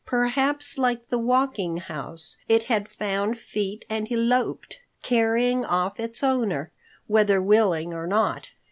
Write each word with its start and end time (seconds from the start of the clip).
Perhaps, 0.07 0.79
like 0.79 1.09
the 1.09 1.19
Walking 1.19 1.77
House, 1.77 2.37
it 2.49 2.63
had 2.63 2.89
found 2.89 3.37
feet 3.37 3.85
and 3.87 4.11
eloped, 4.11 4.79
carrying 5.03 5.63
off 5.63 5.99
its 5.99 6.23
owner, 6.23 6.71
whether 7.05 7.39
willing 7.39 7.93
or 7.93 8.07
not. 8.07 8.49